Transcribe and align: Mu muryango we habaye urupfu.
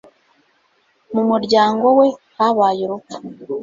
Mu 1.13 1.21
muryango 1.29 1.85
we 1.97 2.07
habaye 2.37 2.81
urupfu. 2.85 3.17